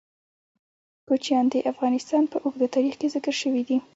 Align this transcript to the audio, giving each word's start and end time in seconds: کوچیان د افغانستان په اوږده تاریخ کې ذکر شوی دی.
کوچیان 1.07 1.45
د 1.53 1.55
افغانستان 1.71 2.23
په 2.31 2.37
اوږده 2.43 2.67
تاریخ 2.75 2.95
کې 2.99 3.07
ذکر 3.15 3.33
شوی 3.41 3.61
دی. 3.67 3.77